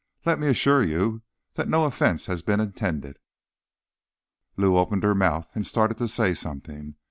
[0.25, 1.21] "Let me assure you
[1.53, 3.19] that no offense has been intended."
[4.57, 6.95] Lou opened her mouth and started to say something.